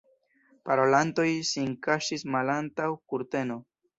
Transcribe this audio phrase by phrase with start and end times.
[0.69, 3.63] Parolantoj sin kaŝis malantaŭ kurteno.